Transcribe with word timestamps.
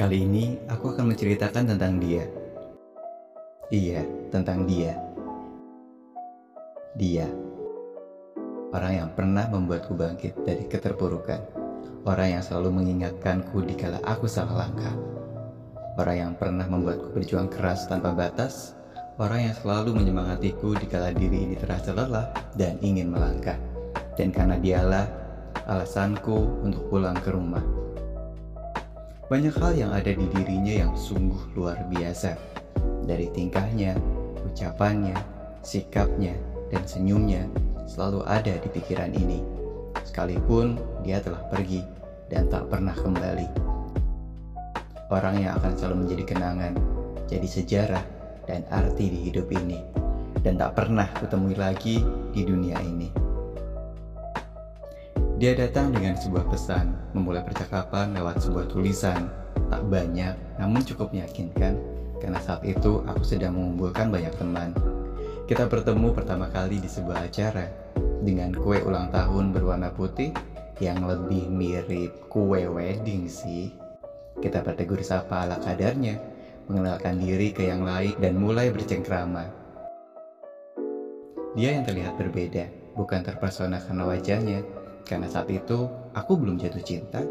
Kali 0.00 0.24
ini 0.24 0.56
aku 0.64 0.96
akan 0.96 1.12
menceritakan 1.12 1.76
tentang 1.76 2.00
dia. 2.00 2.24
Iya, 3.68 4.00
tentang 4.32 4.64
dia. 4.64 4.96
Dia. 6.96 7.28
Orang 8.72 8.96
yang 8.96 9.10
pernah 9.12 9.44
membuatku 9.52 9.92
bangkit 9.92 10.40
dari 10.40 10.64
keterpurukan. 10.72 11.44
Orang 12.08 12.32
yang 12.32 12.40
selalu 12.40 12.80
mengingatkanku 12.80 13.60
dikala 13.68 14.00
aku 14.08 14.24
salah 14.24 14.64
langkah. 14.64 14.96
Orang 16.00 16.16
yang 16.16 16.32
pernah 16.32 16.64
membuatku 16.64 17.12
berjuang 17.12 17.52
keras 17.52 17.84
tanpa 17.84 18.16
batas. 18.16 18.72
Orang 19.20 19.52
yang 19.52 19.56
selalu 19.60 20.00
menyemangatiku 20.00 20.80
dikala 20.80 21.12
diri 21.12 21.44
ini 21.44 21.60
terasa 21.60 21.92
lelah 21.92 22.32
dan 22.56 22.80
ingin 22.80 23.12
melangkah. 23.12 23.60
Dan 24.16 24.32
karena 24.32 24.56
dialah 24.56 25.04
alasanku 25.68 26.64
untuk 26.64 26.88
pulang 26.88 27.20
ke 27.20 27.36
rumah. 27.36 27.89
Banyak 29.30 29.62
hal 29.62 29.78
yang 29.78 29.94
ada 29.94 30.10
di 30.10 30.26
dirinya 30.34 30.74
yang 30.74 30.92
sungguh 30.98 31.54
luar 31.54 31.86
biasa. 31.86 32.34
Dari 33.06 33.30
tingkahnya, 33.30 33.94
ucapannya, 34.42 35.14
sikapnya, 35.62 36.34
dan 36.74 36.82
senyumnya 36.82 37.46
selalu 37.86 38.26
ada 38.26 38.58
di 38.58 38.66
pikiran 38.66 39.14
ini. 39.14 39.38
Sekalipun 40.02 40.82
dia 41.06 41.22
telah 41.22 41.46
pergi 41.46 41.78
dan 42.26 42.50
tak 42.50 42.74
pernah 42.74 42.90
kembali. 42.90 43.46
Orang 45.14 45.38
yang 45.38 45.54
akan 45.62 45.78
selalu 45.78 45.96
menjadi 46.10 46.24
kenangan, 46.34 46.74
jadi 47.30 47.46
sejarah, 47.46 48.04
dan 48.50 48.66
arti 48.66 49.14
di 49.14 49.30
hidup 49.30 49.46
ini. 49.54 49.78
Dan 50.42 50.58
tak 50.58 50.74
pernah 50.74 51.06
kutemui 51.22 51.54
lagi 51.54 52.02
di 52.34 52.42
dunia 52.42 52.82
ini. 52.82 53.19
Dia 55.40 55.56
datang 55.56 55.88
dengan 55.88 56.20
sebuah 56.20 56.52
pesan, 56.52 57.16
memulai 57.16 57.40
percakapan 57.40 58.12
lewat 58.12 58.44
sebuah 58.44 58.68
tulisan. 58.68 59.32
Tak 59.72 59.88
banyak, 59.88 60.36
namun 60.60 60.84
cukup 60.84 61.16
meyakinkan, 61.16 61.80
karena 62.20 62.36
saat 62.44 62.60
itu 62.60 63.00
aku 63.08 63.24
sedang 63.24 63.56
mengumpulkan 63.56 64.12
banyak 64.12 64.36
teman. 64.36 64.76
Kita 65.48 65.64
bertemu 65.64 66.12
pertama 66.12 66.52
kali 66.52 66.76
di 66.76 66.84
sebuah 66.84 67.24
acara, 67.24 67.72
dengan 68.20 68.52
kue 68.52 68.84
ulang 68.84 69.08
tahun 69.08 69.56
berwarna 69.56 69.88
putih 69.96 70.36
yang 70.76 71.08
lebih 71.08 71.48
mirip 71.48 72.28
kue 72.28 72.68
wedding 72.68 73.24
sih. 73.24 73.72
Kita 74.44 74.60
bertegur 74.60 75.00
sapa 75.00 75.48
ala 75.48 75.56
kadarnya, 75.56 76.20
mengenalkan 76.68 77.16
diri 77.16 77.56
ke 77.56 77.64
yang 77.64 77.80
lain 77.80 78.12
dan 78.20 78.36
mulai 78.36 78.68
bercengkrama. 78.68 79.48
Dia 81.56 81.80
yang 81.80 81.88
terlihat 81.88 82.20
berbeda, 82.20 82.92
bukan 82.92 83.24
terpesona 83.24 83.80
karena 83.80 84.04
wajahnya, 84.04 84.60
karena 85.08 85.26
saat 85.30 85.48
itu 85.50 85.88
aku 86.14 86.36
belum 86.36 86.58
jatuh 86.60 86.82
cinta, 86.82 87.22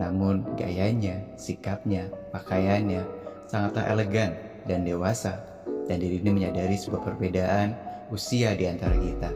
namun 0.00 0.44
gayanya, 0.56 1.20
sikapnya, 1.36 2.08
pakaiannya 2.32 3.04
sangatlah 3.50 3.84
elegan 3.90 4.32
dan 4.64 4.86
dewasa, 4.86 5.42
dan 5.90 5.98
diri 5.98 6.22
ini 6.22 6.30
menyadari 6.30 6.78
sebuah 6.78 7.02
perbedaan 7.02 7.74
usia 8.14 8.54
di 8.54 8.64
antara 8.70 8.94
kita. 8.94 9.30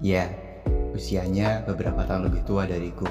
Ya, 0.00 0.28
usianya 0.92 1.62
beberapa 1.64 2.02
tahun 2.04 2.32
lebih 2.32 2.42
tua 2.48 2.64
dariku. 2.66 3.06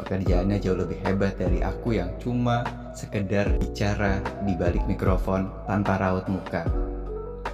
Pekerjaannya 0.00 0.56
jauh 0.64 0.80
lebih 0.80 0.96
hebat 1.04 1.36
dari 1.36 1.60
aku 1.60 2.00
yang 2.00 2.16
cuma 2.16 2.64
sekedar 2.96 3.52
bicara 3.60 4.24
di 4.48 4.56
balik 4.56 4.82
mikrofon 4.88 5.52
tanpa 5.68 6.00
raut 6.00 6.24
muka. 6.26 6.64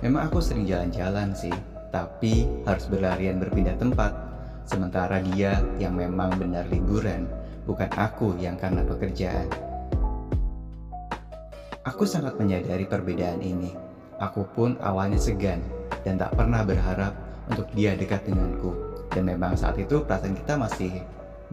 Memang 0.00 0.30
aku 0.30 0.38
sering 0.38 0.62
jalan-jalan 0.66 1.34
sih, 1.34 1.52
tapi 1.90 2.46
harus 2.62 2.86
berlarian 2.86 3.42
berpindah 3.42 3.74
tempat 3.74 4.25
Sementara 4.66 5.22
dia 5.22 5.62
yang 5.78 5.94
memang 5.94 6.34
benar 6.42 6.66
liburan, 6.66 7.30
bukan 7.70 7.86
aku 7.94 8.34
yang 8.42 8.58
karena 8.58 8.82
pekerjaan. 8.82 9.46
Aku 11.86 12.02
sangat 12.02 12.34
menyadari 12.34 12.82
perbedaan 12.82 13.38
ini. 13.38 13.70
Aku 14.18 14.42
pun 14.58 14.74
awalnya 14.82 15.22
segan 15.22 15.62
dan 16.02 16.18
tak 16.18 16.34
pernah 16.34 16.66
berharap 16.66 17.14
untuk 17.46 17.70
dia 17.78 17.94
dekat 17.94 18.26
denganku. 18.26 18.74
Dan 19.14 19.30
memang 19.30 19.54
saat 19.54 19.78
itu 19.78 20.02
perasaan 20.02 20.34
kita 20.34 20.58
masih 20.58 20.98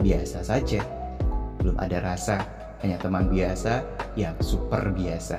biasa 0.02 0.42
saja. 0.42 0.82
Belum 1.62 1.78
ada 1.78 2.02
rasa, 2.02 2.42
hanya 2.82 2.98
teman 2.98 3.30
biasa 3.30 3.86
yang 4.18 4.34
super 4.42 4.90
biasa. 4.90 5.38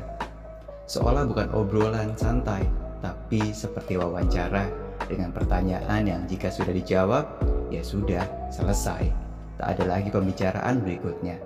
Seolah 0.88 1.28
bukan 1.28 1.52
obrolan 1.52 2.16
santai, 2.16 2.64
tapi 3.04 3.52
seperti 3.52 4.00
wawancara 4.00 4.85
dengan 5.06 5.30
pertanyaan 5.32 6.02
yang 6.06 6.22
jika 6.26 6.50
sudah 6.50 6.74
dijawab, 6.74 7.26
ya 7.70 7.82
sudah 7.82 8.26
selesai. 8.50 9.10
Tak 9.56 9.68
ada 9.78 9.84
lagi 9.98 10.10
pembicaraan 10.12 10.84
berikutnya. 10.84 11.40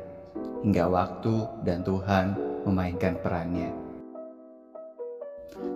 Hingga 0.66 0.86
waktu 0.92 1.36
dan 1.64 1.86
Tuhan 1.86 2.36
memainkan 2.68 3.16
perannya. 3.22 3.72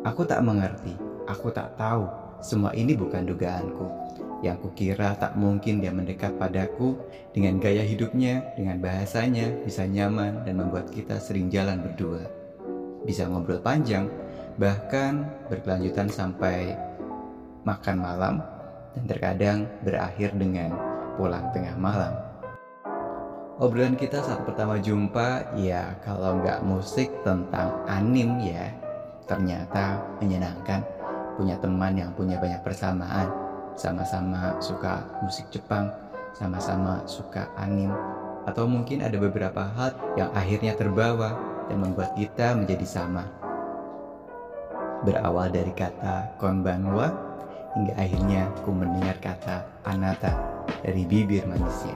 Aku 0.03 0.27
tak 0.27 0.43
mengerti, 0.43 0.95
aku 1.27 1.51
tak 1.51 1.75
tahu. 1.79 2.07
Semua 2.43 2.75
ini 2.75 2.91
bukan 2.91 3.23
dugaanku. 3.23 3.87
Yang 4.43 4.67
kukira 4.67 5.15
tak 5.15 5.39
mungkin 5.39 5.79
dia 5.79 5.95
mendekat 5.95 6.35
padaku 6.35 6.99
dengan 7.31 7.63
gaya 7.63 7.79
hidupnya, 7.79 8.43
dengan 8.59 8.83
bahasanya, 8.83 9.63
bisa 9.63 9.87
nyaman 9.87 10.43
dan 10.43 10.59
membuat 10.59 10.91
kita 10.91 11.15
sering 11.23 11.47
jalan 11.47 11.79
berdua. 11.79 12.27
Bisa 13.07 13.23
ngobrol 13.31 13.63
panjang, 13.63 14.11
bahkan 14.59 15.31
berkelanjutan 15.47 16.11
sampai 16.11 16.75
makan 17.63 17.97
malam 17.99 18.35
dan 18.93 19.03
terkadang 19.09 19.59
berakhir 19.81 20.35
dengan 20.35 20.75
pulang 21.15 21.49
tengah 21.51 21.75
malam. 21.79 22.13
Obrolan 23.61 23.93
kita 23.93 24.19
saat 24.19 24.43
pertama 24.43 24.81
jumpa 24.81 25.55
ya 25.57 25.93
kalau 26.01 26.41
nggak 26.41 26.65
musik 26.65 27.09
tentang 27.21 27.85
anim 27.85 28.41
ya 28.41 28.73
ternyata 29.29 30.01
menyenangkan. 30.19 30.81
Punya 31.33 31.57
teman 31.57 31.97
yang 31.97 32.13
punya 32.13 32.37
banyak 32.37 32.61
persamaan. 32.61 33.29
Sama-sama 33.73 34.53
suka 34.61 35.01
musik 35.25 35.49
Jepang 35.49 35.89
sama-sama 36.33 37.05
suka 37.05 37.49
anim. 37.57 37.93
Atau 38.43 38.67
mungkin 38.67 39.05
ada 39.05 39.15
beberapa 39.15 39.63
hal 39.63 39.95
yang 40.19 40.29
akhirnya 40.35 40.75
terbawa 40.75 41.37
dan 41.69 41.77
membuat 41.79 42.11
kita 42.17 42.57
menjadi 42.57 42.83
sama. 42.83 43.23
Berawal 45.05 45.53
dari 45.53 45.71
kata 45.71 46.35
konbanwa 46.41 47.32
hingga 47.73 47.93
akhirnya 47.97 48.49
ku 48.61 48.69
mendengar 48.73 49.17
kata 49.21 49.65
Anata 49.83 50.33
dari 50.81 51.03
bibir 51.05 51.45
manusia. 51.49 51.93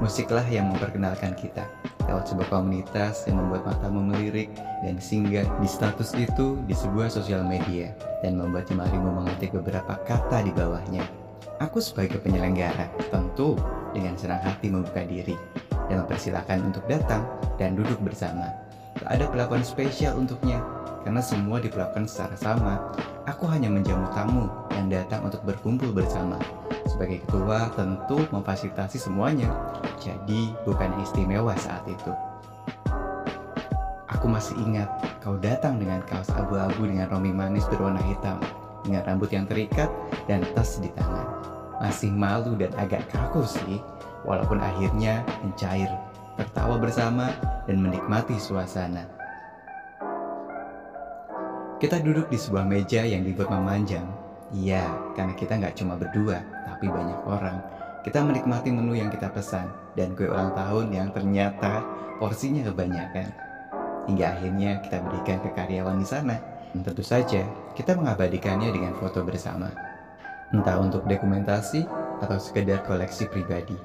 Musiklah 0.00 0.44
yang 0.48 0.72
memperkenalkan 0.72 1.36
kita 1.36 1.68
lewat 2.08 2.26
sebuah 2.32 2.48
komunitas 2.48 3.28
yang 3.28 3.38
membuat 3.38 3.68
matamu 3.68 4.00
melirik 4.02 4.50
dan 4.82 4.96
singgah 4.96 5.46
di 5.60 5.68
status 5.68 6.16
itu 6.16 6.58
di 6.64 6.74
sebuah 6.74 7.12
sosial 7.12 7.44
media 7.44 7.92
dan 8.24 8.40
membuat 8.40 8.66
jemarimu 8.66 9.12
mengetik 9.22 9.52
beberapa 9.54 10.00
kata 10.08 10.42
di 10.42 10.50
bawahnya. 10.50 11.04
Aku 11.60 11.78
sebagai 11.78 12.16
penyelenggara 12.24 12.88
tentu 13.12 13.54
dengan 13.92 14.16
senang 14.16 14.40
hati 14.40 14.72
membuka 14.72 15.04
diri 15.04 15.36
dan 15.92 16.02
mempersilahkan 16.02 16.58
untuk 16.64 16.82
datang 16.88 17.22
dan 17.60 17.76
duduk 17.76 18.00
bersama. 18.00 18.48
Tak 18.96 19.20
ada 19.20 19.28
perlakuan 19.28 19.60
spesial 19.60 20.16
untuknya, 20.16 20.64
karena 21.04 21.22
semua 21.24 21.60
diperlakukan 21.60 22.06
secara 22.08 22.36
sama. 22.36 22.74
Aku 23.28 23.46
hanya 23.48 23.70
menjamu 23.70 24.08
tamu 24.10 24.50
yang 24.74 24.90
datang 24.90 25.24
untuk 25.24 25.44
berkumpul 25.44 25.92
bersama. 25.92 26.40
Sebagai 26.88 27.22
ketua 27.24 27.70
tentu 27.78 28.26
memfasilitasi 28.34 28.98
semuanya, 28.98 29.48
jadi 30.02 30.50
bukan 30.66 30.90
istimewa 31.04 31.54
saat 31.54 31.84
itu. 31.86 32.12
Aku 34.10 34.26
masih 34.28 34.58
ingat 34.60 34.90
kau 35.24 35.38
datang 35.40 35.80
dengan 35.80 36.04
kaos 36.04 36.28
abu-abu 36.34 36.84
dengan 36.84 37.08
rompi 37.08 37.32
manis 37.32 37.64
berwarna 37.70 38.02
hitam, 38.04 38.36
dengan 38.84 39.06
rambut 39.06 39.32
yang 39.32 39.46
terikat 39.46 39.88
dan 40.28 40.44
tas 40.52 40.76
di 40.82 40.92
tangan. 40.92 41.28
Masih 41.80 42.12
malu 42.12 42.52
dan 42.58 42.68
agak 42.76 43.08
kaku 43.08 43.40
sih, 43.46 43.80
walaupun 44.28 44.60
akhirnya 44.60 45.24
mencair, 45.40 45.88
tertawa 46.36 46.76
bersama 46.76 47.32
dan 47.64 47.80
menikmati 47.80 48.36
suasana. 48.36 49.19
Kita 51.80 51.96
duduk 51.96 52.28
di 52.28 52.36
sebuah 52.36 52.68
meja 52.68 53.00
yang 53.08 53.24
dibuat 53.24 53.48
memanjang. 53.48 54.04
Iya, 54.52 54.84
karena 55.16 55.32
kita 55.32 55.56
nggak 55.56 55.80
cuma 55.80 55.96
berdua, 55.96 56.44
tapi 56.68 56.92
banyak 56.92 57.24
orang. 57.24 57.56
Kita 58.04 58.20
menikmati 58.20 58.68
menu 58.68 59.00
yang 59.00 59.08
kita 59.08 59.32
pesan 59.32 59.72
dan 59.96 60.12
kue 60.12 60.28
ulang 60.28 60.52
tahun 60.52 60.92
yang 60.92 61.08
ternyata 61.08 61.80
porsinya 62.20 62.68
kebanyakan. 62.68 63.32
Hingga 64.12 64.24
akhirnya 64.28 64.84
kita 64.84 65.00
berikan 65.08 65.40
ke 65.40 65.56
karyawan 65.56 65.96
di 65.96 66.04
sana. 66.04 66.36
Dan 66.76 66.84
tentu 66.84 67.00
saja, 67.00 67.48
kita 67.72 67.96
mengabadikannya 67.96 68.76
dengan 68.76 68.92
foto 69.00 69.24
bersama. 69.24 69.72
Entah 70.52 70.76
untuk 70.84 71.08
dokumentasi 71.08 71.88
atau 72.20 72.36
sekedar 72.36 72.84
koleksi 72.84 73.24
pribadi. 73.32 73.80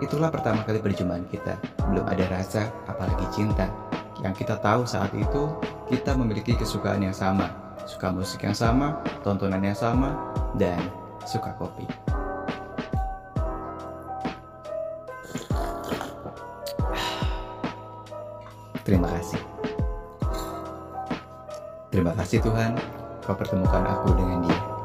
Itulah 0.00 0.32
pertama 0.32 0.64
kali 0.64 0.80
perjumpaan 0.80 1.28
kita. 1.28 1.60
Belum 1.92 2.08
ada 2.08 2.24
rasa, 2.32 2.72
apalagi 2.88 3.28
cinta 3.36 3.68
yang 4.26 4.34
kita 4.34 4.58
tahu 4.58 4.82
saat 4.82 5.14
itu 5.14 5.54
kita 5.86 6.18
memiliki 6.18 6.58
kesukaan 6.58 6.98
yang 6.98 7.14
sama, 7.14 7.46
suka 7.86 8.10
musik 8.10 8.42
yang 8.42 8.58
sama, 8.58 8.98
tontonan 9.22 9.62
yang 9.62 9.78
sama, 9.78 10.18
dan 10.58 10.82
suka 11.22 11.54
kopi. 11.54 11.86
Terima 18.82 19.06
kasih. 19.14 19.42
Terima 21.94 22.12
kasih 22.18 22.38
Tuhan, 22.42 22.74
kau 23.22 23.38
pertemukan 23.38 23.86
aku 23.86 24.10
dengan 24.18 24.42
dia. 24.42 24.75